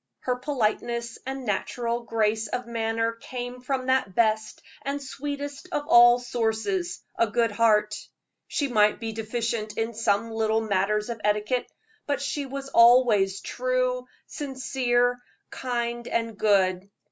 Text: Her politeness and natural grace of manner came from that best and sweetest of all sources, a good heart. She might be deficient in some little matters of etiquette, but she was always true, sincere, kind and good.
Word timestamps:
Her 0.21 0.35
politeness 0.37 1.19
and 1.27 1.45
natural 1.45 2.01
grace 2.01 2.47
of 2.47 2.65
manner 2.65 3.11
came 3.11 3.61
from 3.61 3.85
that 3.85 4.15
best 4.15 4.63
and 4.81 4.99
sweetest 4.99 5.67
of 5.71 5.85
all 5.87 6.17
sources, 6.17 7.03
a 7.19 7.27
good 7.27 7.51
heart. 7.51 7.93
She 8.47 8.67
might 8.67 8.99
be 8.99 9.11
deficient 9.13 9.77
in 9.77 9.93
some 9.93 10.31
little 10.31 10.61
matters 10.61 11.11
of 11.11 11.21
etiquette, 11.23 11.71
but 12.07 12.19
she 12.19 12.47
was 12.47 12.69
always 12.69 13.41
true, 13.41 14.07
sincere, 14.25 15.19
kind 15.51 16.07
and 16.07 16.35
good. 16.35 16.89